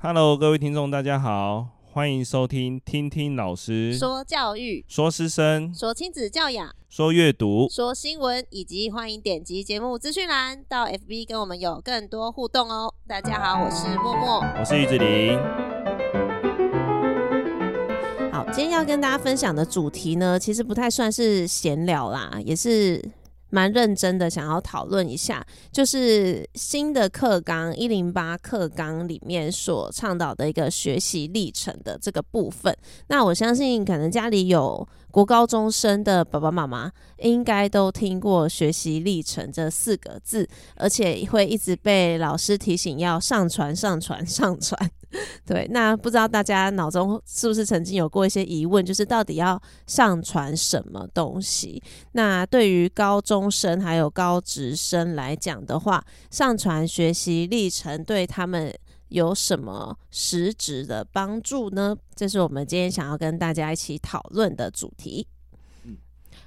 [0.00, 12.94] Hello，各位听众，大家好，欢迎收听听听老师说教育、说师生、说亲子教养、说阅读、说新闻，以及欢迎点击节目资讯栏到 FB 跟我们有更多互动哦。
[13.08, 15.36] 大家好，我是默默，我是玉子玲。
[18.30, 23.02] 好，今天要跟大家分享的主题呢，其实不太算是闲聊啦，也是。
[23.50, 32.76] 蛮认真的，想要讨论一下，就是新的课纲一零八课纲里面所倡导的一个学习历程的这个部分。
[33.08, 44.78] 那我相信，可能家里有国高中生的爸爸妈妈，应该都听过“学习历程”这四个字，而且会一直被老师提醒要上传、上传、上传。
[45.46, 51.82] 对，那不知道大家脑中是不是曾经有过一些疑问，就是到底要上传什么东西？
[52.12, 58.70] 那对于高中生还有高职生来讲的话，上传学习历程对他们
[59.08, 61.96] 有什么实质的帮助呢？
[62.14, 65.26] 这是我们今天想要跟大家一起讨论的主题。
[65.84, 65.96] 嗯，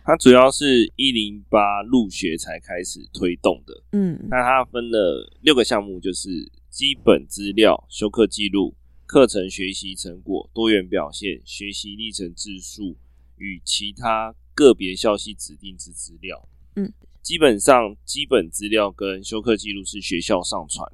[0.03, 3.83] 它主要是一零八入学才开始推动的。
[3.91, 6.51] 嗯，那它分了六个项目，就是。
[6.71, 8.73] 基本资料、修课记录、
[9.05, 12.95] 课程学习成果、多元表现、学习历程自述
[13.35, 16.47] 与其他个别校系指定之资料。
[16.77, 20.89] 嗯，基本上基本资料跟修课记录是学校上传，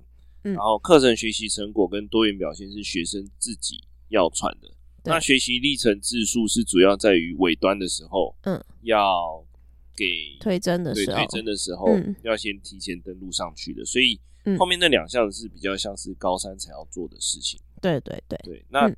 [0.52, 4.70] 嗯，然后课程学习成果跟多元表现是学生自己要传的。
[5.04, 9.46] 那学习历程字数是主要在于尾端的时候，嗯，要
[9.96, 11.88] 给推甄的时候，推甄的时候
[12.24, 14.20] 要先提前登录上去的，所以。
[14.58, 17.60] 后面那两项是比较像是高三才要做的事情。
[17.82, 18.90] 对对对对，那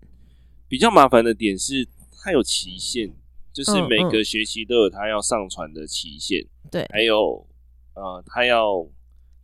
[0.68, 1.88] 比较麻烦的点是
[2.22, 3.12] 它有期限，
[3.52, 6.46] 就是每个学期都有它要上传的期限。
[6.70, 7.48] 对，还有
[7.96, 8.88] 呃，它要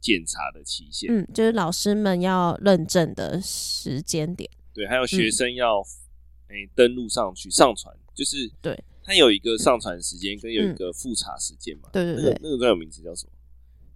[0.05, 1.11] 检查的期限。
[1.11, 4.47] 嗯，就是老师们要认证的时间点。
[4.71, 5.81] 对，还有学生要
[6.49, 11.89] 诶登录上去上传，就是对，它有一个上传时间跟有一个复查时间嘛。
[11.91, 13.31] 对对对，那个专有名词叫什么？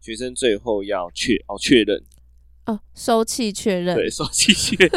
[0.01, 2.01] 学生最后要确哦确认
[2.65, 4.91] 哦收气确认对 收气确认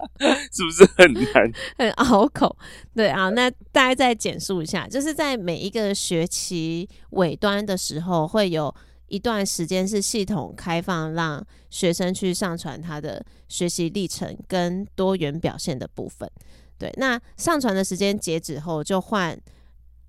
[0.52, 2.56] 是不是很难 很拗口
[2.94, 8.72] 对啊，那大家再简述一下，就是在每一个学期尾端的时候，会有
[9.08, 16.30] 一段时间是系统开放，让学生去上传他的学习历程跟多元表现的部分。
[16.78, 19.38] 对，那上传的时间截止后，就换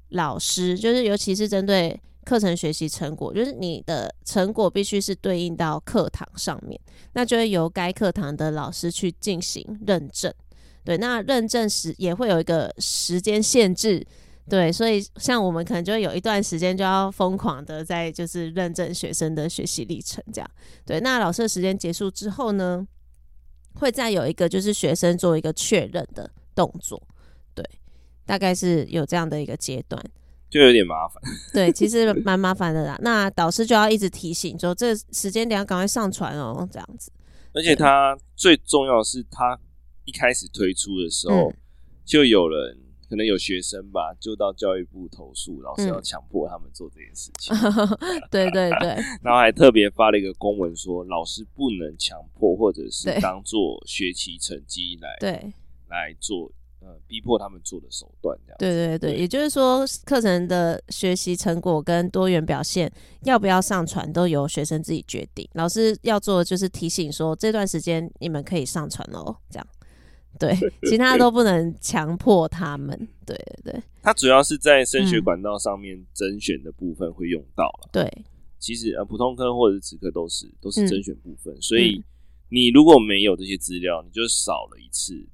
[0.09, 1.99] 老师，就是尤其是针对。
[2.25, 6.81] 课程学习成果就是你的成果必须是对应到课堂上面，
[7.13, 10.33] 那就会由该课堂的老师去进行认证。
[10.83, 14.03] 对，那认证时也会有一个时间限制。
[14.49, 20.49] 对，所以像我们可能就会有一段时间就要疯狂的在就是认证学生的学习历程这样。
[20.85, 22.87] 对，那老师的时间结束之后呢，
[23.73, 27.01] 会再有一个就是学生做一个确认的动作。
[27.53, 27.65] 对，
[28.25, 30.03] 大概是有这样的一个阶段。
[30.47, 32.97] 就有点麻烦，对，其实蛮麻烦的啦。
[33.01, 37.11] 那导师就要一直提醒说，这时间点要赶快上传哦，这样子。
[37.51, 39.59] 而且他最重要的是，他
[40.05, 41.57] 一开始推出的时候，嗯、
[42.05, 42.77] 就有人
[43.09, 47.55] 可能有学生吧，就到教育部投诉，老师要强迫他们做这件事情。
[47.55, 48.89] 嗯、对对对，
[49.21, 55.53] 然后还特别发了一个公文说，老师不能强迫，或者是当做学习成绩来对
[55.89, 56.51] 来做。
[57.07, 58.57] 逼迫他们做的手段，这样。
[58.59, 62.91] 对对对，对也就是说，课程的学习成果跟多元表现
[63.23, 65.49] 要不要上传，都由学生自己决定。
[65.53, 69.67] 老师要做的就是提醒说，这段时间你们可以上传哦，这样。
[70.39, 70.55] 对，
[70.89, 72.95] 其他都不能强迫他们。
[73.25, 73.83] 对对对。
[74.01, 77.89] 它主要是在升学管道上面甄选的部分会用到了。
[77.91, 78.11] 对，
[78.59, 82.03] 其实呃，普通科或者是职科都是都是甄选部分，嗯、所以
[82.49, 85.25] 你如果没有这些资料，你就少了一次。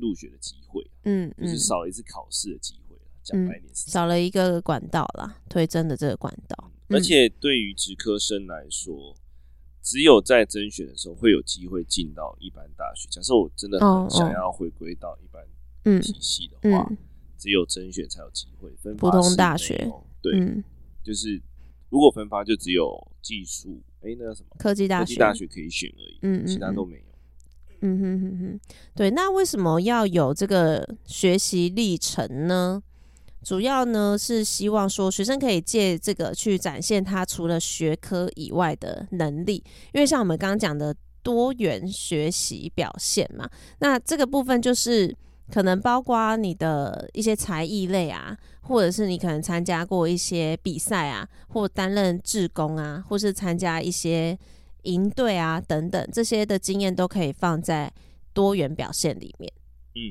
[0.00, 6.70] 入学的机会，嗯，嗯，就是少了一次考试的机会，讲白点，少了一个管道啦，推甄的这个管道。
[6.86, 9.12] 嗯、而且对于职科生来说，
[9.88, 13.08] 只有在甄选的时候会有机会进到一般大学。
[13.10, 16.98] 假设我真的很想要回归到一般体系的话，嗯嗯、
[17.38, 18.70] 只有甄选才有机会。
[18.82, 19.90] 分发普通大学，
[20.20, 20.62] 对，嗯、
[21.02, 21.40] 就是
[21.88, 27.02] 如果分发就只有技术，哎、欸，那个什么科技大学，科技大学可以选而已，嗯，其他都没有。
[27.80, 28.60] 嗯哼哼哼，
[28.94, 32.82] 对，那为什么要有这个学习历程呢？
[33.42, 39.62] 主要呢是希望说学生可以借这个去展现他除了学科以外的能力，
[39.92, 43.48] 因为像我们刚刚讲的多元学习表现嘛，
[43.78, 45.14] 那这个部分就是
[45.50, 54.38] 可能包括你的一些才艺类啊，或者是你可能参加过一些比赛啊，或担任志工啊，或是参加一些。
[54.84, 57.92] 营队啊，等等这些的经验都可以放在
[58.32, 59.52] 多元表现里面。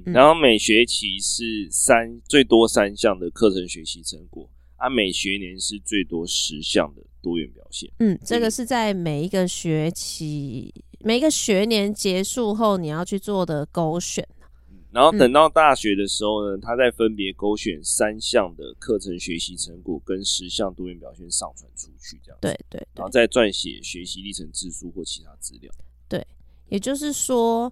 [0.05, 7.89] 嗯，然后每学期是三最多三项的课程学习成果，啊，每学年是最多十项的多元表现。
[7.99, 14.27] 嗯，这个是在每一个学期、每一个学年结束后你要去做的勾选。
[14.89, 22.47] 然后等到大学的时候呢，他再分别勾选三项的课程学习成果跟十项多元表现上传出去，这样子。
[22.47, 22.87] 对对，对。
[22.95, 25.71] 然后再撰写学习历程自述或其他资料。
[26.07, 26.25] 对，
[26.69, 27.71] 也就是说。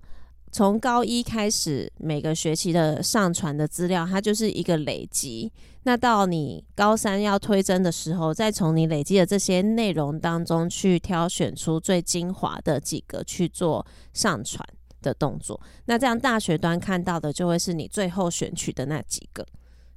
[0.55, 5.51] 从高一开始，每个学期的上传的资料，它就是一个累积。
[5.83, 14.65] 那到你高三要推甄的时候，再从你累积的这些内容当中去挑选出最精华的几个去做上传
[15.01, 15.59] 的动作。
[15.87, 19.45] 那这样大学端看到的就会是你最后选取的那几个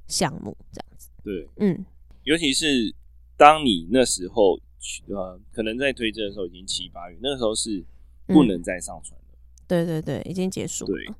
[0.07, 1.07] 项目，这样子。
[1.23, 1.85] 对，嗯，
[2.23, 2.93] 尤其是
[3.37, 4.59] 当你那时候，
[5.07, 7.81] 呃，可能在推甄的时候已经七八月，那个时候是
[8.27, 9.17] 不能再上传。
[9.17, 9.18] 嗯
[9.69, 10.91] 对对对，已经结束了。
[10.91, 11.15] 对，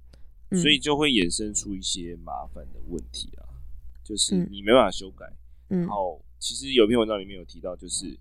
[0.50, 3.46] 嗯、所以就会衍生出一些麻烦的问题啊，
[4.04, 5.32] 就是你没办法修改。
[5.70, 8.18] 嗯、然后，其实有篇文章里面有提到，就是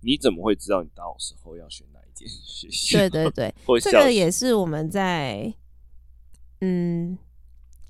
[0.00, 2.98] 你怎么会知道你到时候要选哪一间学校？
[2.98, 5.54] 对对对，这个也是我们在，
[6.60, 7.16] 嗯，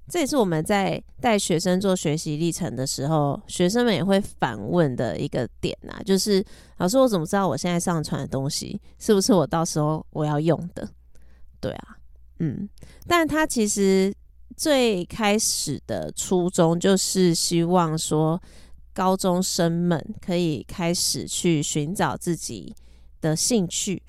[0.06, 6.44] 这也是我们在带学生做学习历程的时候，学生们也会反问的一个点啊，就是
[6.77, 10.87] 老师，我怎么知道我现在上传的东西是不是我到时候我要用的？
[11.61, 11.97] 对啊，
[12.39, 12.69] 嗯，
[13.07, 14.15] 但他其实
[14.57, 18.41] 最开始的初衷就是希望说，
[18.95, 22.75] 高中生们可以开始去寻找自己
[23.21, 24.03] 的兴趣，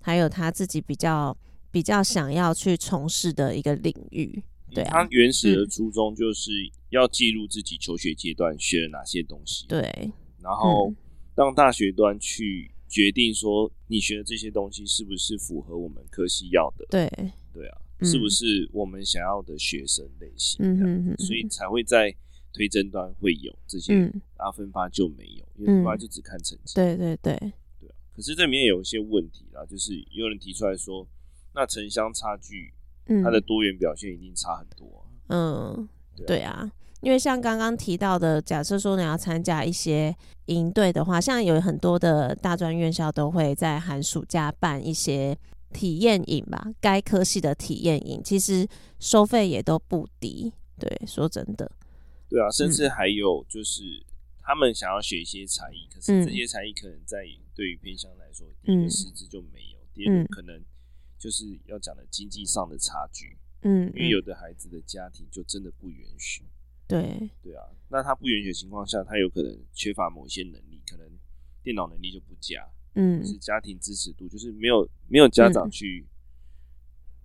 [0.00, 1.36] 还有他自己比较
[1.70, 4.42] 比较想要去从事的一个领域。
[4.74, 6.50] 对啊，他原始的初衷就是
[6.90, 10.12] 要记录自己求学阶段学了哪些东西，对，
[10.42, 10.92] 然后
[11.34, 12.70] 让大学端去。
[12.88, 16.86] 决定说你学的这些东西是不是符合我们科系要的？
[16.90, 17.08] 对
[17.52, 20.64] 对啊，嗯、是不是我们想要的学生类型？
[20.64, 22.14] 嗯嗯嗯，所以才会在
[22.52, 26.74] 推甄端会有这些，嗯、然后分发就没有，因为分发就只看成绩。
[26.74, 27.36] 对对对
[27.78, 31.06] 对啊，可是这里面有一些问题啦，就是有人提出来说，
[31.54, 32.72] 那城乡差距，
[33.22, 35.06] 它的多元表现一定差很多。
[35.28, 35.88] 嗯，
[36.26, 36.72] 对啊。
[37.00, 40.14] 因为像刚刚提到的，假设说你要参加一些
[40.46, 45.38] 营队的话，像有很多的大专院校都会在寒暑假办一些
[45.72, 48.66] 体验营吧，该科系的体验营，其实
[48.98, 50.52] 收费也都不低。
[50.78, 51.70] 对，说真的，
[52.28, 53.82] 对啊，甚至还有就是
[54.40, 57.24] 他们想要学一些才艺，可是这些才艺可能在
[57.54, 60.60] 对于偏乡来说，第一个师资就没有，第二个可能
[61.18, 66.44] 就是要讲的经济上的差距，嗯，因为有的孩子的家庭就真的不允许。
[66.88, 67.30] 对。
[67.42, 71.06] 对啊，那他不允许的情况下，他有可能缺乏某些能力，可能
[71.62, 76.06] 电脑能力就不佳，嗯，是家庭支持度，就是没有没有家长去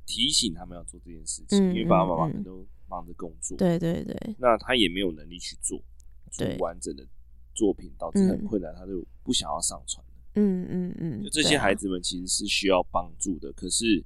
[0.05, 5.81] 提醒他们要做这件事情，嗯、因为爸爸妈妈们都忙着工作，对对对，那他也没有能力去做
[6.29, 7.07] 做完整的
[7.53, 10.05] 作品，导致很困难，他就不想要上传，
[10.35, 14.03] 嗯嗯嗯，就这些孩子们其实是需要帮助的，可是。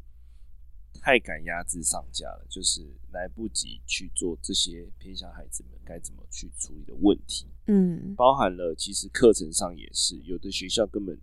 [1.01, 7.47] 太赶鸭子上架了，就是来不及去做这些偏向孩子们该怎么去处理的问题。
[7.67, 11.19] 嗯，包含了其实课程上也是，有的学校根本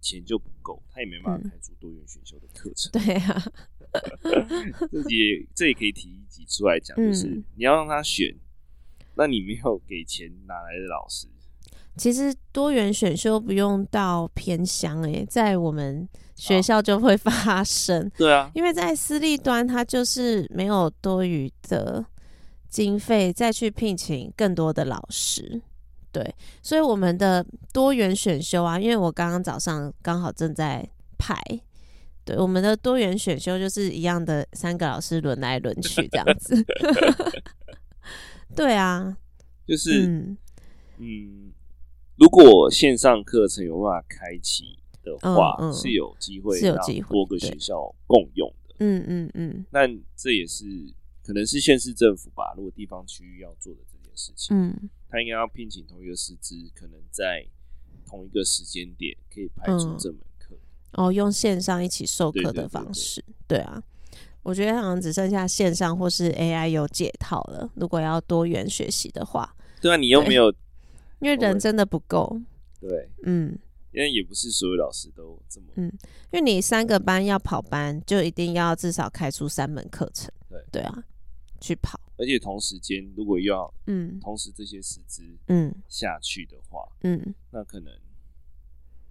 [0.00, 2.90] 钱就不够，他也没办法开出多元选修的课程。
[2.92, 3.52] 对啊，
[4.90, 8.34] 这也这也可以提一集出来讲，就是你要让他选，
[9.16, 11.26] 那你没有给钱哪来的老师？
[11.98, 18.06] 其实多元选修不用到偏乡诶，在我们学校就会发生。
[18.06, 18.10] 哦。
[18.16, 22.04] 对啊，因为在私立端，它就是没有多余的
[22.68, 25.60] 经费再去聘请更多的老师。
[26.12, 30.88] 对，所以我们的多元选修啊，因为我刚刚早上刚好正在
[31.18, 31.36] 排，
[32.24, 36.64] 对，我们的多元选修就是一样的，三个老师轮来轮去这样子。
[38.56, 39.16] 对啊，
[39.66, 40.36] 就是嗯。
[41.00, 41.52] 嗯
[42.18, 46.76] 如果线上课程有办法开启的话，嗯嗯、是有机会让
[47.08, 48.74] 多个学校共用的。
[48.80, 49.64] 嗯嗯嗯。
[49.70, 50.64] 但这也是
[51.22, 57.46] 可能是县市政府吧，如果地方区域要做的这件事情，嗯，他应该要聘请同一个师资，可能在
[58.04, 60.56] 同一个时间点可以排出这门课、
[60.96, 61.06] 嗯。
[61.06, 63.80] 哦，用线上一起授课的方式，对啊。
[64.42, 67.70] 我觉得好像只剩下线上或是 AI 有解套了。
[67.74, 70.52] 如果要多元学习的话，对啊，你又没有。
[71.20, 72.40] 因为人真的不够，
[72.80, 73.58] 对，嗯，
[73.92, 75.86] 因为也不是所有老师都这么，嗯，
[76.30, 81.04] 因为你三个班要跑班，就一定要至少开出三门课程，对，对啊，
[81.60, 87.92] 去跑，而且同时间如果要，嗯，同时这些师资，嗯，下去的话，嗯，那可能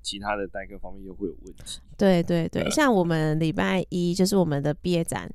[0.01, 1.81] 其他的代课方面又会有问题。
[1.97, 5.29] 对对对，像我们礼拜一就是我们的毕业展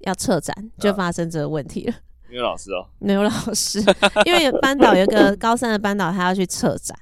[0.00, 1.94] 要撤展，就发生这个问题了。
[2.30, 3.80] 没有老师哦，没有老师，
[4.24, 6.96] 因为班导有个高三的班导，他要去策展，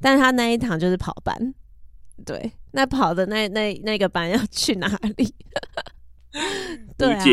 [0.00, 1.54] 但是他那一堂就是跑班，
[2.24, 5.34] 对，那跑的那那那个班要去哪里？
[6.98, 7.24] 对啊，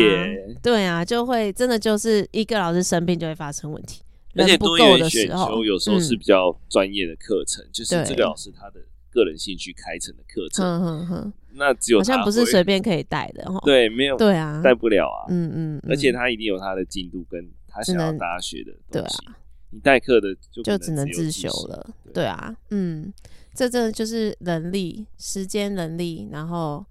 [0.62, 4.02] 对啊，就会真的就是一个老师生病就会发生问题，
[4.36, 11.32] 而且多元选修有时候是比较专业的课程，嗯，就是这个老师他的个人兴趣开成的课程，嗯。
[11.54, 19.36] 那只有好像不是随便可以带的哈，对，没有，对啊，带不了啊，嗯嗯，而且他一定有他的进度跟他想要大家学的东西，对啊，
[19.70, 22.24] 你代课的就就只能自修了，对。
[22.24, 23.12] 啊，嗯，
[23.54, 26.84] 这真的就是人力、时间、能力，然后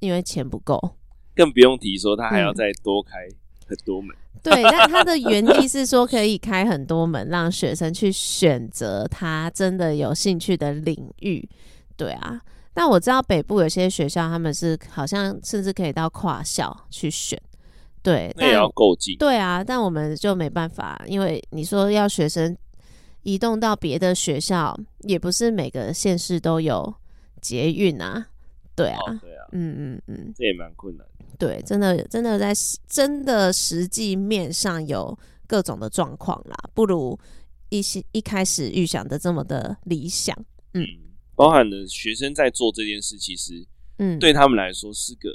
[0.00, 0.96] 因为钱不够，
[1.34, 3.28] 更不用提说他还要再多开
[3.66, 11.48] 很多门， 对，但他的原意是说可以开很多门，让学生去选择他真的有兴趣的领域，
[11.96, 12.40] 对啊。
[12.74, 17.40] 但我知道北部有些学校，他们是好像甚至可以到跨校去选，
[18.02, 19.16] 对，那也要够近。
[19.16, 22.56] 对啊，但我们就没办法，因为你说要学生
[23.22, 26.92] 移动到别的学校，也不是每个县市都有
[27.40, 28.26] 捷运啊，
[28.74, 31.06] 对啊，哦、对啊，嗯嗯嗯，这也蛮困难。
[31.38, 32.52] 对，真的真的在
[32.88, 35.16] 真的实际面上有
[35.46, 37.16] 各种的状况啦，不如
[37.68, 40.36] 一些一开始预想的这么的理想，
[40.72, 40.82] 嗯。
[40.82, 41.03] 嗯
[41.36, 43.66] 包含了学生在做这件事，其实，
[43.98, 45.30] 嗯，对他们来说是个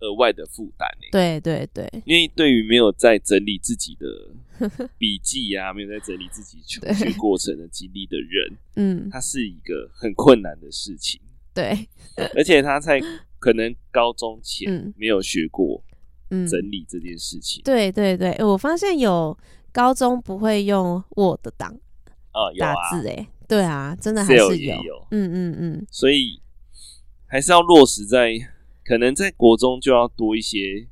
[0.00, 0.88] 额外的负担。
[1.10, 11.20] 对对对，因为对于没有在整理自己的 笔记啊，没有在整理自己求学过程的经历的人，嗯，他是一个很困难的事情。
[11.54, 11.86] 对，
[12.34, 13.00] 而且他在
[13.38, 15.82] 可能高中前没有学过
[16.30, 17.60] 整理这件事情。
[17.62, 18.16] 嗯、对对。
[18.16, 19.36] 对，我发现有
[19.70, 21.78] 高中不会用 Word 档
[22.30, 23.28] 啊，打字哎。
[23.48, 26.40] 对啊，真的还是有，有嗯嗯嗯，所以
[27.26, 28.32] 还是要落实在，
[28.84, 30.86] 可能在国中就要多一些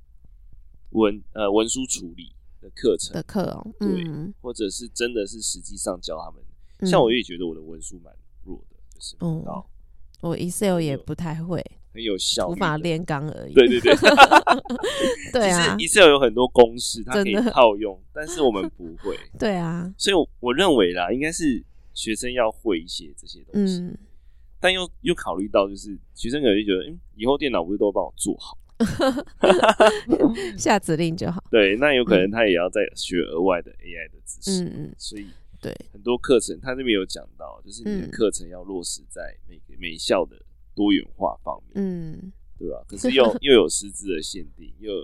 [0.91, 3.13] 文呃文书处理的课程。
[3.13, 6.43] 的课哦，对，嗯、或者是真的是实际上教他们。
[6.79, 8.13] 嗯、像我也觉得我的文书蛮
[8.45, 9.45] 弱的，就是嗯，
[10.23, 13.53] 我 Excel 也不太会，很有效，无法炼钢而已。
[13.53, 13.95] 对对对，
[15.33, 19.19] 对 啊，Excel 有很多公式，它可以套用，但是我们不会。
[19.39, 21.65] 对啊，所以我，我认为啦，应该是。
[22.01, 23.99] 学生要会一些这些东西，嗯、
[24.59, 28.57] 但又又考虑到，就是学生可能就觉得，嗯，以后电脑不是都帮我做好，
[30.57, 31.45] 下指令就好。
[31.51, 34.65] 对，那有可能他也要再学额外的 AI 的知识。
[34.65, 35.27] 嗯嗯，所以
[35.61, 35.77] 对。
[35.93, 40.41] 很多课程，他这边有讲到，就是你的课程要落实在每个每校的
[40.75, 42.83] 多元化方面，嗯，对吧？
[42.89, 45.03] 可是又 又有师资的限定，又有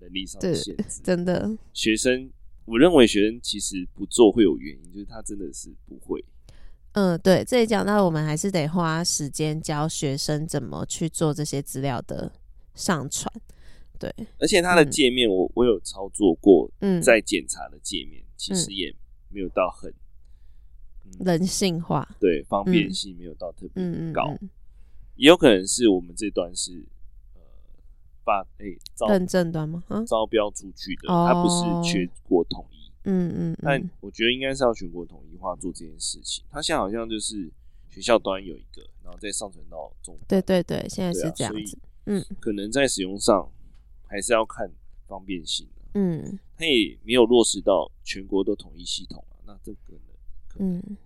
[0.00, 1.56] 能力上的限制，真的。
[1.72, 2.28] 学生。
[2.66, 6.24] 我认为学生其实不做会有原因，就是他真的是不会。
[6.92, 12.32] 嗯，对，这里讲到我们还是得花时间教学生怎么去做这些资料的
[12.74, 13.32] 上传。
[13.98, 18.94] 对，而且它的界面我，我、嗯、我有操作过，嗯，在检查的界面其实也
[19.28, 19.92] 没有到很、
[21.04, 24.36] 嗯、人性化，对，方便性没有到特别高，
[25.16, 26.86] 也有可能是我们这段是。
[28.24, 29.82] 把诶、欸、认证端吗？
[29.88, 32.90] 啊，招标出去的，它不是全国统一。
[33.04, 36.42] 嗯嗯，嗯，但我觉得应该是要全国统一化做这件事情。
[36.50, 37.50] 它现在好像就是
[37.90, 40.18] 学校端有一个，然后再上传到中。
[40.26, 41.78] 对对对，现在是这样子。
[42.06, 43.46] 嗯，可能在使用上
[44.06, 44.70] 还是要看
[45.06, 45.68] 方便性。
[45.92, 50.96] 嗯，它也没有落实到全国都统一系统啊，那这个呢，嗯，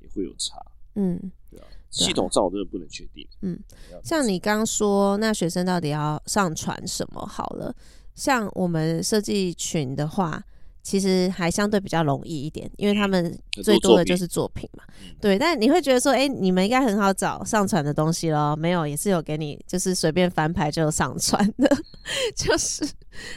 [0.00, 0.64] 也会有差。
[0.94, 1.66] 嗯，对啊。
[1.90, 3.26] 系统上我真的不能确定。
[3.42, 3.58] 嗯，
[4.04, 7.26] 像你刚说，那学生到底要上传什么？
[7.26, 7.74] 好了，
[8.14, 10.44] 像我们设计群的话。
[10.88, 14.82] 其实还相对比较容易一点，因为他们最多的就是作品嘛。
[15.20, 18.56] 对，但你会觉得说，哎、欸，你们应该很好找上传的东西咯？
[18.56, 21.68] 没有，也是有给你，就是随便翻牌就上传的，
[22.34, 22.88] 就是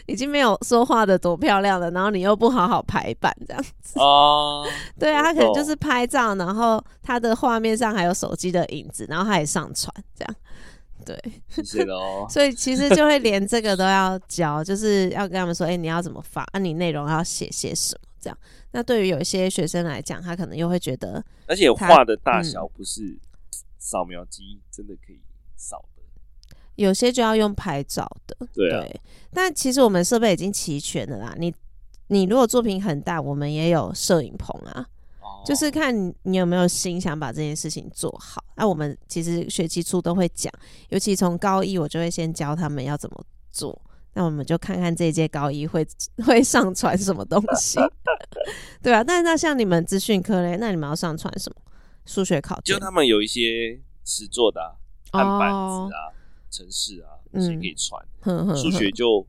[0.06, 4.00] 已经没有说画的多漂亮了，然后你又不好好排版这样子。
[4.00, 4.66] 哦，
[4.98, 10.36] 对啊，他可能就是拍照，然后他的画面上还有手机的影子，然后他也上传这样。
[11.06, 11.18] 对，
[11.50, 12.26] 谢谢哦。
[12.30, 16.44] 所以其实就会连这个都要教，就是要跟他们说，哎、欸，你要怎么发？
[16.54, 18.10] 啊，你内容要写些什么？
[18.20, 18.38] 这样。
[18.72, 23.18] 那对于有一些学生来讲，他可能又会觉得，而且画的大小不是
[23.78, 25.20] 扫描机真的可以
[25.56, 26.04] 扫的、
[26.50, 28.38] 嗯，有些就要用拍照的。
[28.54, 29.02] 对、啊、对。
[29.34, 31.36] 但其实我们设备已经齐全了啦。
[31.38, 31.54] 你
[32.08, 34.86] 你如果作品很大，我们也有摄影棚啊。
[35.46, 38.44] 就是看你有没有心想把这件事情做好。
[38.56, 40.52] 那、啊、我们其实学期初都会讲，
[40.90, 43.82] 尤其从高一我就会先教他们要怎么做。
[44.14, 45.88] 那我们就看看这一届高一会
[46.28, 47.80] 会上传什么东西，
[48.84, 51.62] 对啊，但是那像你们资讯科嘞，那你们要上传什么？
[52.06, 52.76] 数学考卷？
[52.76, 54.76] 就他们有一些实作的、啊，
[55.14, 56.12] 看板子啊、
[56.50, 58.06] 程式啊那些可以传。
[58.56, 59.26] 数、嗯、学就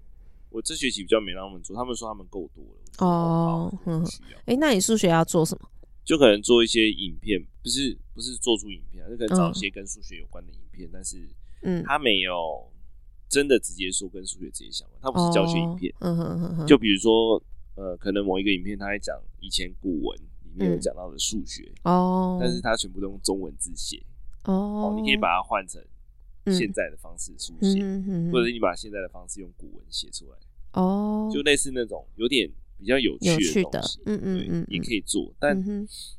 [0.51, 3.07] 我这学期比较没让他们做，他们说他们够多了。
[3.07, 4.05] 哦，嗯，
[4.41, 5.69] 哎、欸，那你数学要做什么？
[6.05, 11.29] 就可能做一些影片，不是不是做出影片，就可能找一些跟数学有关的影片，嗯、但是
[11.63, 12.69] 嗯，他没有
[13.29, 15.95] 真的直接说跟数学直接相关，他不是教学影片。
[16.01, 16.67] 嗯哼哼哼。
[16.67, 17.41] 就比如说，
[17.77, 24.03] 呃，可能某一个影片他在讲以前古文里面有讲到的数学哦，但是他全部都用中文字写
[24.45, 25.81] 哦，你可以把它换成
[26.47, 27.81] 现在的方式书写，
[28.33, 30.37] 或者是你把现在的方式用古文写出来
[30.73, 32.51] 哦，就类似那种有点。
[32.83, 35.57] 比较有趣的东西，嗯嗯嗯，也可以做，但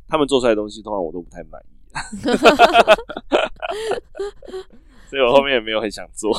[0.08, 1.66] 他们做出来的东西，通常我都不太满意，
[5.10, 6.32] 所以我后面也没有很想做。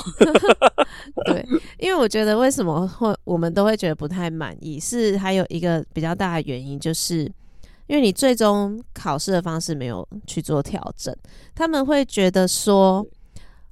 [1.26, 1.46] 对，
[1.78, 7.30] 因为我觉得为什么会我们都会觉得不太满意，是还有一个比较大的原因，就是
[7.86, 11.14] 因为你最终考试的方式没有去做调整，
[11.54, 13.06] 他们会觉得说，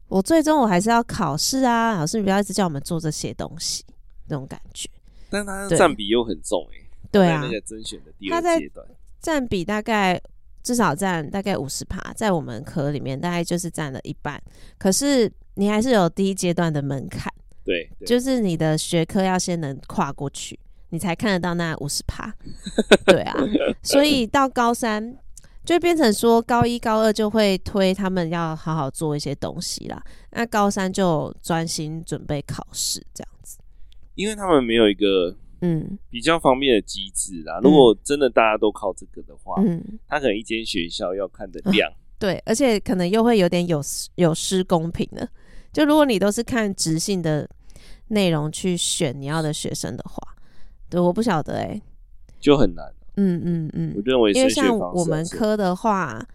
[0.08, 3.84] 我最终我还是要考试啊，老师你不要一直叫我们做这些东西，
[4.28, 4.88] 那种感觉。
[5.32, 8.86] 但它占比又很重哎、欸，对啊，那个甄选的第二阶段，
[9.18, 10.20] 占比大概
[10.62, 14.40] 至少占大概五十趴，在我们科里面大概就是占了一半。
[14.78, 17.32] 可是你还是有第一阶段的门槛，
[17.64, 20.58] 对，就是你的学科要先能跨过去，
[20.90, 22.32] 你才看得到那五十趴。
[23.06, 23.34] 对啊，
[23.82, 25.16] 所以到高三
[25.64, 33.31] 就变成说，高一高二就会推他们要好好做一些东西啦，那高三就专心准备考试这样子。
[34.14, 37.62] 因为他们没有一个嗯比较方便的机制啦、嗯。
[37.62, 43.82] 如果真的大家都靠这个的话，嗯，他可能一间学校要看的量、啊，对，而且可能又会有点有
[44.16, 45.28] 有失公平的。
[45.72, 47.48] 就如果你都是看直性的
[48.08, 50.20] 内容去选你要的学生的话，
[50.90, 51.82] 对，我不晓得哎、欸，
[52.38, 52.92] 就很难。
[53.16, 56.26] 嗯嗯嗯，我认为因为像我们科的话，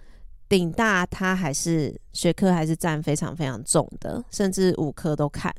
[0.50, 5.54] 顶大它还是学科还是占非常非常重的，甚至五科都看。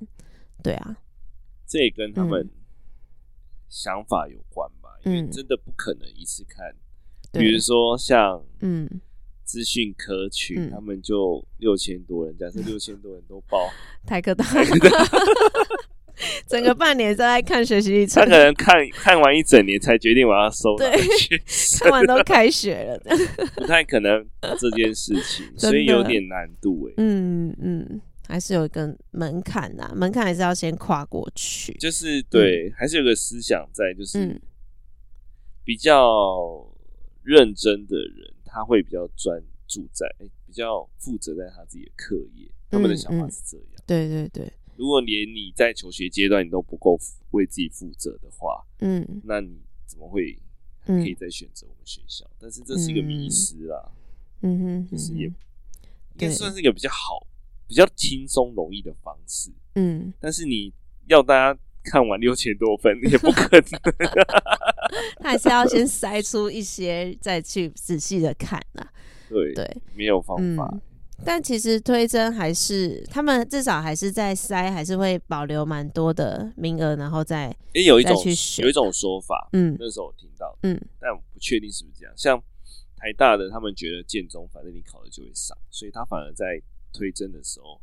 [0.62, 0.96] 对啊。
[1.68, 2.48] 这也跟他们
[3.68, 6.66] 想法有关吧，嗯、因为真的不可能一次看。
[7.32, 8.88] 嗯、比如说像嗯，
[9.44, 13.68] 资讯科群、嗯，他们就六千多人，假设 六千多人都报。
[14.06, 14.44] 台科大，
[16.48, 20.74] 整个半年都在看学习历程，他可能看看完一整年才决定我要收。
[20.78, 20.90] 对，
[21.78, 22.98] 看完都开学了，
[23.54, 24.26] 不太可能
[24.58, 26.94] 这件事情，所以有点难度哎。
[26.96, 28.00] 嗯嗯。
[28.28, 31.72] 还是有一个门槛呐，门槛还是要先跨过去。
[31.78, 34.38] 就是对、嗯，还是有个思想在，就是
[35.64, 36.70] 比较
[37.22, 42.46] 认真的人，他会比较专注在，欸、比较负责在他自己的课业。
[42.70, 43.66] 他们的想法是这样。
[43.66, 44.52] 嗯嗯、对对对。
[44.76, 46.98] 如果连你在求学阶段你都不够
[47.30, 50.38] 为自己负责的话，嗯，那你怎么会
[50.84, 52.36] 可以再选择我们学校、嗯？
[52.40, 53.90] 但是这是一个迷失啊。
[54.42, 55.32] 嗯哼，就是也
[56.18, 57.26] 也算是一个比较好。
[57.68, 60.72] 比较轻松容易的方式，嗯，但是你
[61.06, 63.62] 要大家看完六千多分也不可能，
[65.20, 68.88] 他 还是要先筛出一些，再去仔细的看呐。
[69.28, 70.80] 对对，没有方法、嗯。
[71.26, 78.14] 但其实推甄还是他们至少还是在筛，还是会保留蛮多的名额，然后再也有一种
[78.62, 82.14] 有一种说法，嗯，那时候我听到，嗯，但我不确定是不是这样。
[82.16, 82.42] 像
[82.96, 86.58] 台大的，他们觉得建中反正你考了就会上，所以他反而在。
[86.92, 87.80] 推甄的时候，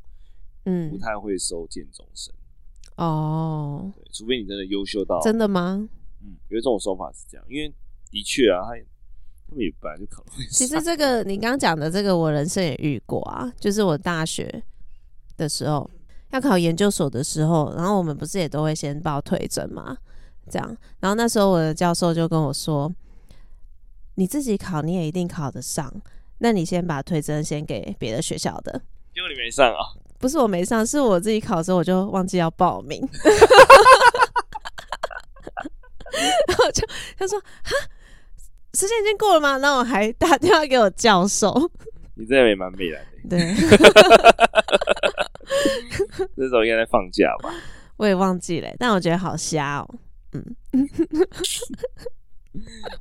[0.65, 2.33] 嗯，不太会收建中生
[2.97, 5.87] 哦，对，除非你真的优秀到真的吗？
[6.21, 7.73] 嗯，有一种说法是这样，因为
[8.09, 8.69] 的确啊，他
[9.47, 10.31] 他们也本来就考了。
[10.49, 14.63] 其实这个你刚刚讲的这个，我人生也遇过啊，就是我大学
[15.37, 15.89] 的时候
[16.31, 19.97] 要考研究所的时候，然后我们不是也都会先报推甄嘛，
[20.49, 22.91] 这样，然后那时候我的教授就跟我说，
[24.15, 25.93] 你自己考你也一定考得上，
[26.37, 28.81] 那你先把推甄先给别的学校的。
[29.15, 29.79] 因为你没上啊？
[30.19, 33.01] 不是我没上，是我自己考的时候我就忘记要报名，
[36.47, 37.71] 然后就他说：“哈，
[38.73, 41.53] 时间已经过了吗？”然后我还打电话给我教授。
[42.15, 42.97] 你这也蛮美的。
[43.29, 43.39] 对，
[46.35, 47.49] 那时候应该在放假吧？
[47.97, 49.95] 我也忘记了，但我觉得好瞎哦。
[50.33, 50.55] 嗯，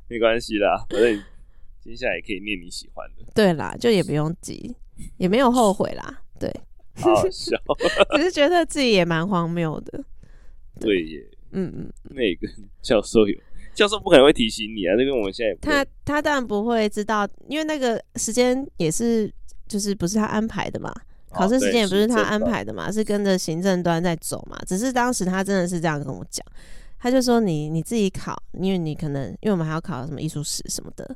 [0.07, 1.23] 没关系啦，反正
[1.81, 3.25] 接下来也可以念你喜欢的。
[3.33, 4.75] 对啦，就也不用急。
[5.17, 6.49] 也没有后悔啦，对，
[6.95, 7.57] 好好 笑，
[8.15, 10.03] 只是觉得自己也蛮荒谬的。
[10.79, 12.47] 对，耶，嗯嗯，那个
[12.81, 13.35] 教授有
[13.73, 19.31] 教授不可能会提醒你啊，那个我们现在他他当然不会知道，因为那个时间也是
[19.67, 24.57] 就是不是他安排的嘛，哦、考试时间也不是他安排的嘛，是跟着行政端在走嘛。
[24.65, 26.45] 只是当时他真的是这样跟我讲，
[26.99, 31.15] 他就说你你自己考，因为你可能因为我们还要考什么艺术史什么的，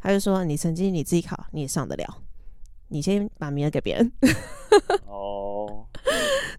[0.00, 2.22] 他就说你成绩你自己考你也上得了。
[2.88, 4.12] 你先把名额给别人。
[5.06, 5.86] 哦，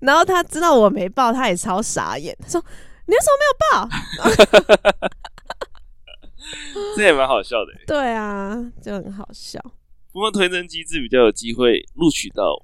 [0.01, 2.63] 然后他知道我没报，他也超傻眼，他说
[3.05, 5.09] 你为什么没有报？
[6.95, 7.71] 这也蛮好笑的。
[7.85, 9.59] 对啊，就很好笑。
[10.11, 12.55] 不过推甄机制比较有机会录取到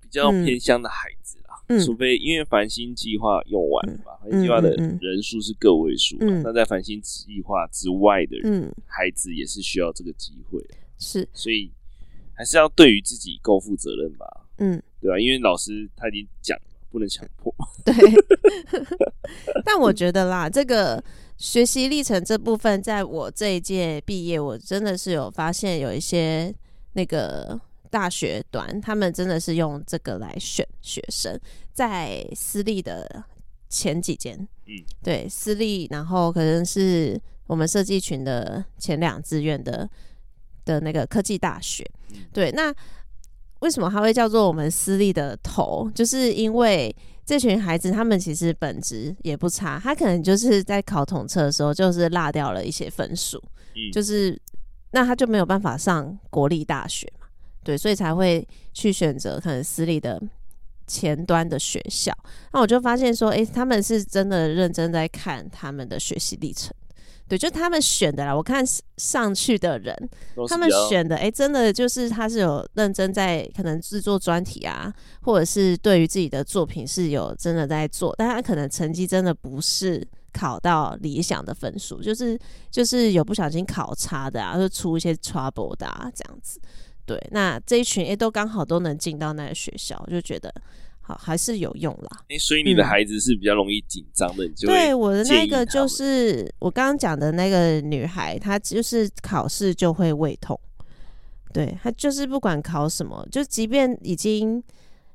[0.00, 10.64] 比较偏乡的孩子啊，嗯、除非因为繁星计划用完了嘛，繁星计划的人数是个位数，嗯、那在繁星计划之外的人孩子也是需要这个机会，
[10.96, 11.72] 是，所以
[12.40, 14.26] 还是要对于自己够负责任吧，
[14.56, 15.18] 嗯，对吧、啊？
[15.20, 17.94] 因为老师他已经讲了，不能强迫， 对。
[19.62, 21.04] 但我觉得啦，这个
[21.36, 26.54] 学习历程这部分，在我这一届毕业，我真的是有发现有一些。
[26.94, 27.56] 那个
[27.88, 31.38] 大学端，他们真的是用这个来选学生，
[31.72, 33.24] 在私立的
[33.68, 39.88] 前几间，嗯，对，私立，然后可能是我们设计群的前两志愿的
[40.64, 41.84] 的那个科技大学，
[42.32, 42.74] 对，那
[43.60, 45.90] 为什么他会叫做我们私立的头？
[45.94, 46.94] 就是因为
[47.24, 53.42] 这群孩子他们其实本质也不差，他可能就是在考统测的时候就是落掉了一些分数，
[53.74, 54.40] 嗯，就是。
[54.92, 57.26] 那他就没有办法上国立大学嘛？
[57.62, 60.20] 对，所以才会去选择可能私立的
[60.84, 62.12] 前端的学校。
[62.52, 66.74] 那我就发现说，诶、欸，他们是真的认真在看他们的学习历程。
[67.30, 68.36] 对，就他们选的啦。
[68.36, 68.62] 我看
[68.98, 69.96] 上去的人，
[70.46, 80.06] 他们选的，诶、欸，真的就是他是有认真在可能制作专题啊，或者是对于自己的作品是有真的在做，但他可能成绩真的不是。
[80.32, 82.38] 考到理想的分数，就是
[82.70, 86.60] 就是有不小心考差的啊，就出一些 trouble 的啊，这样子。
[87.04, 90.54] 对，那这一群诶、欸、都刚好都能进到那个学校，就觉得
[91.10, 92.08] 好还是有用啦。
[92.28, 100.58] 哎、欸，所以你的孩子是比较容易紧张的，嗯、你就对我的那个就是我刚刚讲的那个女孩，她就是考试就会胃痛。
[101.52, 104.62] 对，她就是不管考什么，就即便已经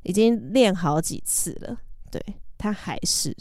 [0.04, 1.78] 已经练好几次了，
[2.12, 2.22] 对
[2.58, 3.36] 她还是。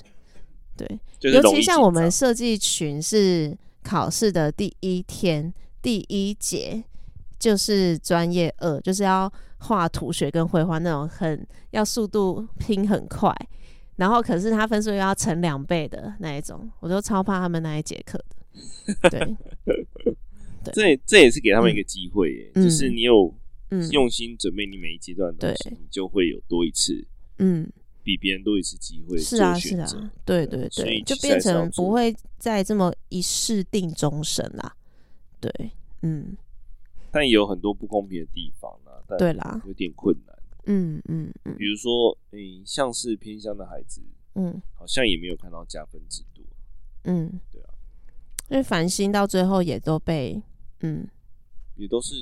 [0.77, 6.83] 对，尤其像我们设计群是考试的第一天第一节，
[7.39, 9.33] 就是专业二，就是要
[9.65, 13.35] 画图学跟绘画那种很要速度拼很快，
[13.97, 18.19] 然后可是他分数又要乘两倍的那一种，我都超怕他们那一节课
[19.03, 19.09] 的。
[19.11, 19.37] 对，
[20.73, 23.35] 这这也是给他们一个机会耶，嗯、就是你有
[23.91, 27.07] 用心准备你每一阶段的东西，嗯、你就会有多一次。
[27.39, 27.69] 嗯。
[28.05, 34.77] 比别人多一次机会，是啊，是啊，对对对，就变成不会再这么一试定终身啦。
[35.41, 35.51] 对，
[36.03, 36.37] 嗯，
[37.11, 38.71] 但也有很多不公平的地方
[39.09, 40.37] 啦，对啦，有点困难。
[40.67, 44.01] 嗯嗯嗯，比如说，诶，像是偏乡的孩子，
[44.35, 46.43] 嗯，好像也没有看到加分制度。
[47.05, 47.69] 嗯，对啊，
[48.49, 50.43] 因为繁星到最后也都被，
[50.81, 51.07] 嗯，
[51.77, 52.15] 也都是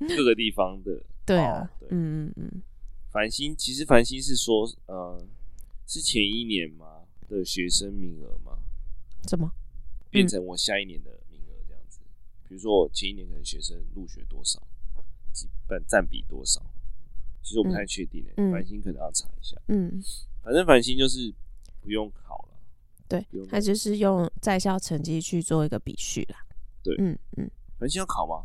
[0.00, 2.62] 各个地方的， 对啊，嗯嗯嗯。
[3.10, 5.26] 繁星其实繁星是说，呃，
[5.86, 8.58] 是前一年吗的学生名额吗？
[9.22, 9.50] 怎么
[10.10, 12.00] 变成我下一年的名额这样子？
[12.02, 12.12] 嗯、
[12.50, 14.62] 比如说我前一年可能学生入学多少，
[15.32, 16.60] 基本占比多少？
[17.42, 19.56] 其实我不太确定诶、欸，繁、嗯、星可能要查一下。
[19.68, 20.02] 嗯，
[20.42, 21.32] 反正繁星就是
[21.80, 22.58] 不用考了，
[23.08, 26.36] 对，他就是用在校成绩去做一个比序啦。
[26.82, 28.44] 对，嗯嗯，繁星要考吗？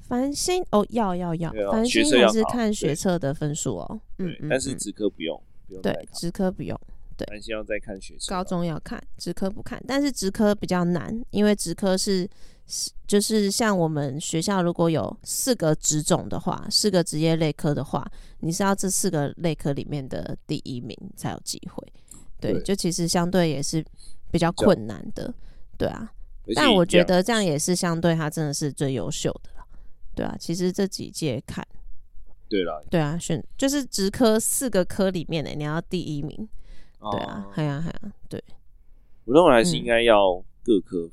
[0.00, 4.00] 繁星哦，要要要，繁星还是看学测的分数哦。
[4.18, 6.78] 嗯，但是职科不用，不用对，职科不用。
[7.16, 8.28] 对，繁星要再看学测。
[8.30, 9.80] 高中要看，职科不看。
[9.86, 12.30] 但是职科比较难，因为职科是是
[13.06, 21.92] 就是像我们学校如果有四个职种的话，四个职业类科的话，你是要这四个类科里面的第一名才有机会。
[22.40, 23.84] 对，就其实相对也是
[24.30, 25.32] 比较困难的，
[25.76, 26.12] 对啊。
[26.56, 29.50] 但我觉得这样也是相对他真的是最优秀的。
[30.14, 31.66] 对啊，其实这几届看，
[32.48, 36.48] 对啦，对啊，选就是职科四个科里面的你要第一名，
[37.12, 38.42] 对啊，还呀还呀，对，
[39.24, 41.08] 我认为还是应该要各科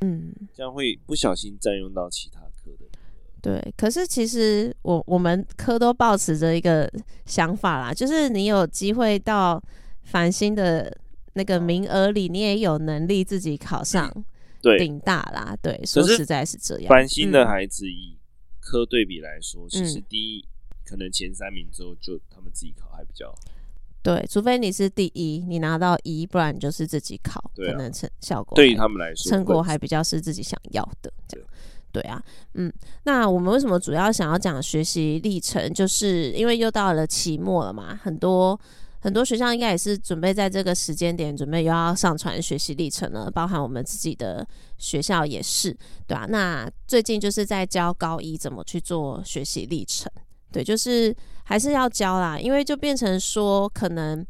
[0.00, 2.86] 嗯，这样会不小心占用到其他科的。
[3.40, 6.90] 对，可是其实我我们科都抱持着一个
[7.26, 9.62] 想法啦，就是你有机会到
[10.02, 10.96] 繁星的
[11.34, 14.12] 那个名额里，你也有能力自己考上。
[14.60, 16.88] 对，顶大啦，对，说实在是这样。
[16.88, 18.18] 繁星的孩子以
[18.58, 20.44] 科对比来说，嗯、其实第一
[20.84, 23.38] 可能前三名之后就他们自己考还比较好。
[24.08, 31.12] 对，除非你是第一，你拿到一，不然你就是自己考，啊、可能成效果对于他们来说，成果还比较是自己想要的。
[31.28, 31.46] 这样，
[31.92, 32.22] 对，对啊，
[32.54, 32.72] 嗯，
[33.04, 35.70] 那我们为什么主要想要讲学习历程？
[35.74, 38.58] 就是因为又到了期末了嘛，很多
[39.00, 44.46] 很多学校应该也是准备在这个时间点准备又要上传学习历程了，包含我们自己的
[44.78, 46.24] 学校也是，对啊。
[46.26, 50.10] 那最近就是在教高一怎么去做学习历程，
[50.50, 51.14] 对，就是
[51.48, 54.22] 还是要教啦，因为就变成说，可能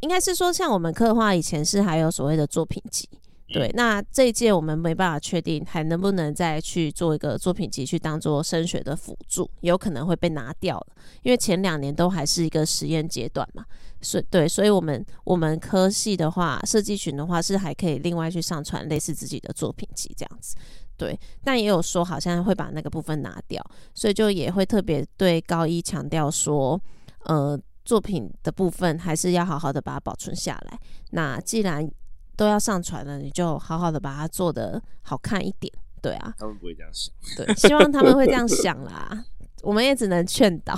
[0.00, 3.08] 应该是说，像我们刻画，以前是还有所谓的作品集。
[3.52, 10.84] 对，那这一届我们没办法确定还能不能再去做一个作品集去当做升学的辅助，有可能会被拿掉，
[11.22, 13.64] 因为前两年都还是一个实验阶段嘛。
[14.02, 20.56] 所以对，所以我们我们科系的话，设计群的话是还可以另外去上传类似自己的作品集这样子。
[20.96, 26.80] 对，但也有说好像会把那个部分拿掉，所以就也会特别对高一强调说，
[27.24, 30.78] 呃，作品的部分还是要好好的把它保存下来。
[31.10, 31.90] 那既然
[32.40, 36.34] 都要上传了，你就好好的把它做的好看一点，对啊。
[36.38, 39.26] 他们不会这样想，对，希望他们会这样想啦。
[39.60, 40.74] 我们也只能劝导，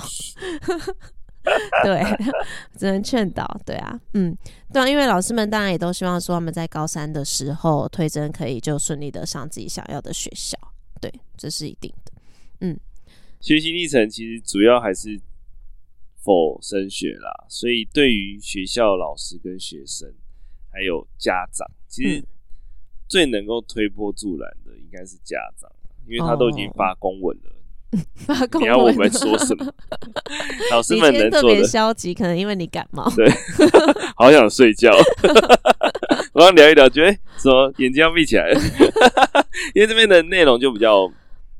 [1.85, 2.03] 对，
[2.77, 4.37] 只能劝导，对啊，嗯，
[4.73, 10.57] 对啊，因为老师们当然也都希望说他们在高三的时候推甄可以就顺利的上自己想要的学校，
[10.99, 12.11] 对，这是一定的。
[12.59, 12.77] 嗯，
[13.39, 15.17] 学习历程其实主要还是
[16.25, 20.13] for 升学啦，所以对于学校老师跟学生。
[20.73, 22.23] 还有家长，其实
[23.07, 25.69] 最能够推波助澜的应该是家长，
[26.07, 27.51] 因为他都已经发公文了。
[28.25, 29.71] 发公文，你要我们说什么？
[30.71, 33.07] 老师们能做别消极，可能因为你感冒。
[33.15, 33.29] 对，
[34.17, 34.91] 好想睡觉。
[36.33, 38.49] 我刚聊一聊，觉得说眼睛要闭起来，
[39.75, 41.05] 因为这边的内容就比较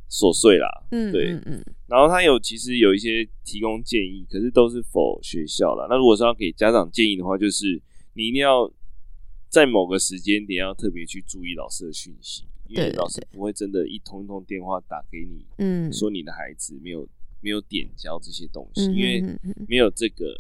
[0.09, 0.67] 琐碎啦。
[0.89, 1.65] 嗯，对，嗯嗯。
[1.85, 5.85] 然后他有其实有一些提供建议，可是都是 for 学校啦。
[5.87, 7.79] 那如果是要给家长建议的话，就是
[8.15, 8.71] 你一定要。
[9.53, 17.07] 在某个时间点要特别去注意老师的讯息，因为老师不会真的一通一通电话打给你，嗯，说你的孩子没有
[17.39, 19.21] 没有点交这些东西，因为
[19.67, 20.35] 没有这个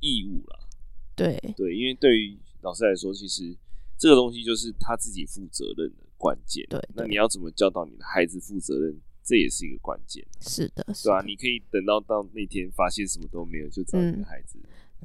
[0.00, 0.68] 义务了。
[1.16, 3.56] 对对，因为对于老师来说，其实
[3.96, 6.66] 这个东西就是他自己负责任的关键。
[6.68, 10.22] 对，那你要怎么教导你的孩子负责任，这也是一个关键。
[10.42, 11.22] 是的，是吧？
[11.22, 14.58] 你可以等到到那天发现什么都没有，就找你的孩子，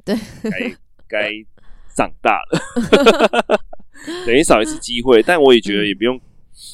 [0.04, 0.14] 对，
[0.50, 0.76] 该
[1.08, 1.46] 该。
[1.96, 2.60] 长大了，
[4.26, 6.20] 等于少一次机会，但我也觉得也不用，嗯、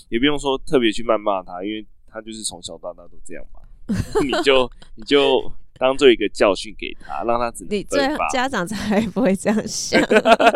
[0.09, 3.61] 也不用说特别去谩骂他，因为他就是从小到大都这样嘛。
[4.21, 5.41] 你就你就
[5.79, 7.79] 当做一个教训给他，让他只能分。
[7.79, 10.03] 你这样家长才不会这样想。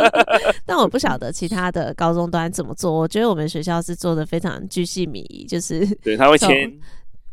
[0.67, 6.77] 但我不晓得其他的高中端怎么做，我觉得我们学校是做的非常巨细靡遗，就是对他会签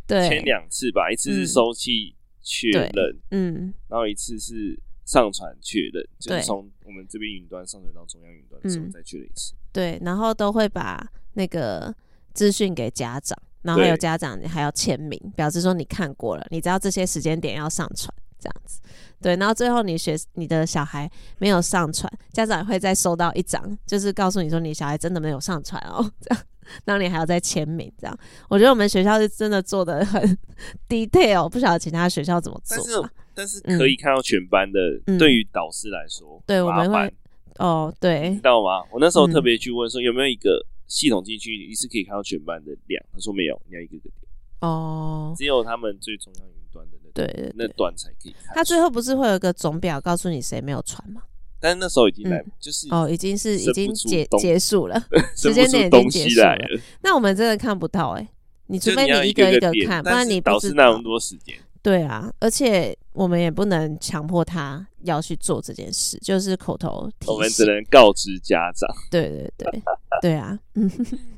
[0.05, 4.79] 对签两次吧，一次是收气确认，嗯，然后一次是。
[5.05, 9.53] 上传确认，就是从我们这边云端上传到中央云端的时候再确认一次。
[9.71, 11.93] 对，然后都会把那个
[12.33, 18.79] 资讯给家长，然后还有家长你还要签名，表示说你看过了，你知道这些时间点要上传这样子。
[19.19, 26.43] 对，然后最后你学你的小孩没有上传，家长会再收到一张，就是告诉你说你小孩真的没有上传哦，这样，
[26.85, 28.17] 然后你还要再签名这样。
[28.49, 30.37] 我觉得我们学校是真的做的很
[30.89, 33.09] detail，不晓得其他学校怎么做。
[33.35, 37.13] 但是可以看到全班的，对于导师来说，对我们会
[37.57, 38.83] 哦，对，你知道吗？
[38.91, 43.03] 我那时候特别去问说，有没有一个系统进去，一次可以看到全班的量？
[43.11, 44.13] 他说没有，你要一个个点
[44.59, 48.53] 哦，只有他们最中央云端的那对那段才可以看。
[48.53, 51.23] 他最后不是会有一个总表，告诉你谁没有传吗？
[51.63, 55.01] 但是那时候已经来，就是哦，已经是已经结结束了，
[55.33, 56.57] 时间点已经结束了。
[57.01, 58.27] 那我们真的看不到哎，
[58.67, 61.55] 你除非你一个一个看，不然你导师那么多时间？
[61.81, 67.09] 对啊，而且我们也不能强迫他要去做这件事，就是口头。
[67.27, 68.89] 我们只能告知家长。
[69.09, 69.81] 对 对对，
[70.21, 70.59] 对 啊，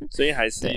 [0.10, 0.68] 所以还是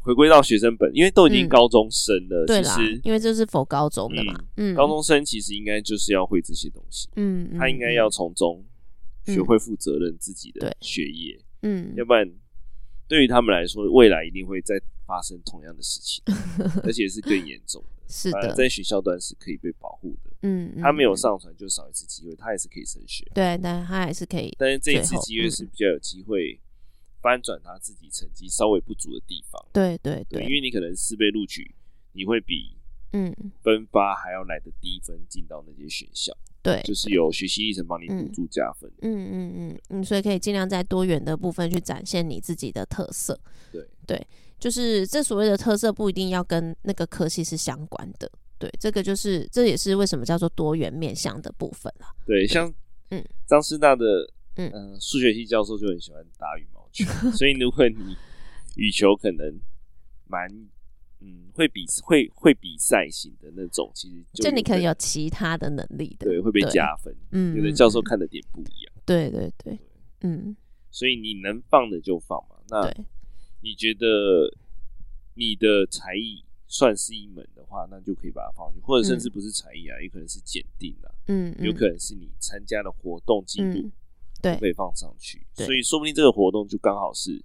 [0.00, 8.62] 回归到学生本，因为都已经高中生了，对啦，因为这是否高中的嘛，嗯，高中生其实应该就是要会这些东西，嗯，他应该要从中
[9.24, 12.30] 学会负责任自己的学业，嗯，要不然
[13.08, 16.22] 对于他们来说，未来一定会再发生同样的事情，
[16.84, 17.88] 而且是更严重的。
[18.06, 20.30] 是的，在学校端是可以被保护的。
[20.42, 23.24] 嗯，他没有上传就少一次机会，他还是可以升学。
[23.34, 24.54] 对，但他还是可以。
[24.58, 26.60] 但是这一次机会是比较有机会
[27.22, 29.58] 翻转他自己成绩稍微不足的地方。
[29.72, 31.74] 对对对，因为你可能是被录取，
[32.12, 32.76] 你会比
[33.14, 36.36] 嗯分发还要来的低分进到那些学校。
[36.62, 38.90] 对，就是有学习历程帮你补助加分。
[39.00, 43.38] 嗯嗯嗯嗯，所以可以尽量在多元的部分去展现你自己的特色。
[43.72, 44.26] 对对。
[44.56, 52.06] 就是这所谓的特色不一定要跟那个科系是相关的，对，这个就是这也是为什么叫做多元面向的部分了。
[52.24, 52.72] 对，像
[53.10, 54.04] 嗯，张师大的
[54.56, 58.16] 嗯数学系教授就很喜欢打羽毛球，所以如果你
[58.76, 59.60] 羽球可能
[60.26, 60.48] 蛮
[61.26, 67.16] 嗯，会比会会比赛型的那种，其实就，就你可能有其他的能力的，对，会被加分。
[67.30, 68.92] 嗯，有的教授看的点不一样。
[69.06, 69.78] 对对对，
[70.20, 70.54] 嗯，
[70.90, 72.56] 所以你能放的就放嘛。
[72.68, 72.92] 那
[73.62, 74.54] 你觉得
[75.32, 83.90] 你的才艺算是一门的话，那就可以把它放进去，或者甚至不是才艺啊，也可能是检定啊，嗯，有可能是你参加的活动记录，
[84.42, 85.46] 对，可以放上去。
[85.54, 87.42] 所以说不定这个活动就刚好是。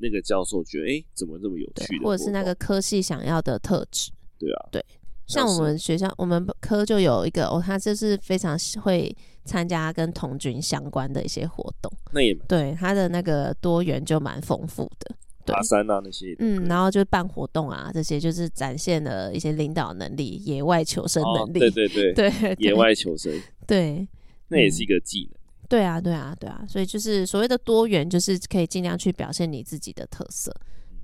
[0.00, 2.04] 那个教授觉得，哎、欸，怎么这么有趣的？
[2.04, 4.10] 或者是那个科系想要的特质？
[4.38, 4.84] 对啊，对。
[5.26, 11.88] 像我们学校，我们科就有一个哦，他就是非常会参加跟童军相关的一些活动。
[12.12, 15.14] 那也对他的那个多元就蛮丰富的。
[15.46, 21.60] 爬山啊那些，嗯，然后就办活动啊，这些就是展现了一些领导能力、野外求生能力。
[21.60, 23.32] 对对对，对，野外求生，
[23.68, 24.06] 对，
[24.48, 25.39] 那也是一个技能。
[25.70, 30.52] 对啊，对啊，对啊，所以就是所谓的多元，就是可以尽量去表现你自己的特色。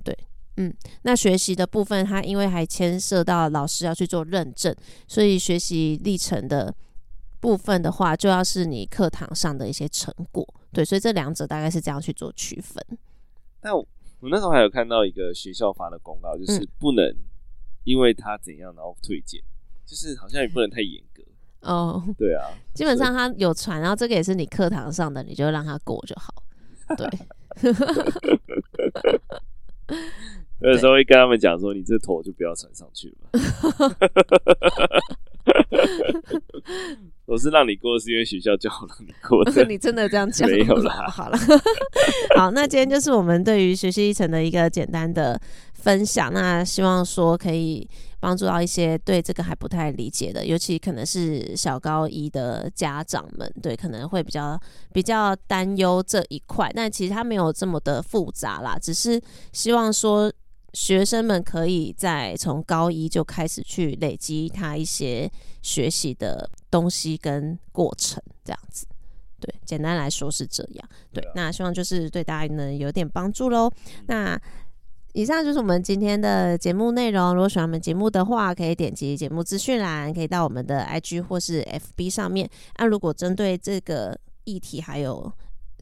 [0.03, 0.13] 对，
[0.57, 4.75] 嗯，那学习的部分，它因为还牵涉到老师要去做认证，
[5.07, 6.75] 所以学习历程的
[7.39, 10.45] 部分的话，就要是你课堂上的一些成果。
[10.73, 12.85] 对，所以这两者大概是这样去做区分。
[13.61, 13.87] 但我，
[14.19, 17.15] 我那时候还有看到一个学校发的公告，就是不能
[17.85, 19.41] 因为他怎样然后退件，
[19.87, 21.23] 就是好像也不能太严格。
[21.67, 26.33] 哦， 对啊， 基本上他有传，然后这个也是你课堂上的，你就让他过就好。
[26.97, 27.09] 对，
[30.61, 33.29] 有时候会跟他们讲说，你这头就不要传上去了。
[37.27, 39.65] 我是让你过，是因为学校叫我让你过的。
[39.65, 40.49] 你真的这样讲？
[40.49, 41.09] 没有啦。
[41.09, 41.37] 好了，
[42.37, 45.41] 好，那今天就是我们对于学习历程的一个简单的
[45.75, 46.33] 分享。
[46.33, 47.89] 那希望说可以
[48.27, 54.61] 帮助到一些对这个还不太理解的，尤其可能是小高一的家长们，对，可能会比较
[54.93, 56.69] 比较担忧这一块。
[56.75, 60.33] 但其实它没有这么的复杂啦，只是希望说。
[60.75, 65.31] 学生们可以在从高一就开始去累积他一些
[65.63, 68.87] 学习的东西跟过程，这样子。
[69.41, 70.89] 对，简单来说是这样。
[71.15, 73.73] 对，那希望就是对大家能有点帮助喽。
[74.07, 74.39] 那
[75.17, 77.35] 以上就是我们今天的节目内容。
[77.35, 82.47] 如果喜欢我们节目的话，可以点击节目资讯栏，可以到我们的 IG 或是 FB 上面。
[82.77, 85.33] 那、如果针对这个议题还有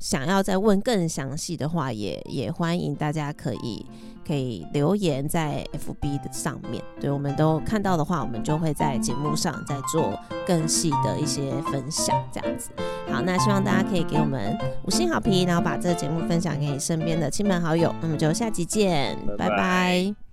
[0.05, 3.87] 想要再问更详细的话，也也欢迎大家可以。
[4.27, 12.71] 可以留言在 FB 的上面，对，我们都看到的话，我们就会在节目上再做更细的一些分享，这样子。
[13.11, 17.95] 好，那希望大家可以给我们五星好评，然后把这个节目分享给你身边的亲朋好友。
[18.01, 20.15] 那么就下集见，拜拜。